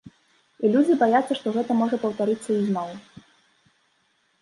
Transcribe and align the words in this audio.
І 0.63 0.71
людзі 0.75 0.95
баяцца, 1.03 1.37
што 1.41 1.47
гэта 1.59 1.71
можа 1.83 2.01
паўтарыцца 2.07 2.59
ізноў. 2.59 2.93